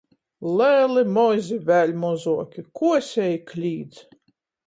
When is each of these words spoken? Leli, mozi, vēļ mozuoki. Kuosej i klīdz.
Leli, 0.59 1.03
mozi, 1.17 1.57
vēļ 1.67 1.93
mozuoki. 2.05 2.65
Kuosej 2.81 3.37
i 3.37 3.39
klīdz. 3.53 4.01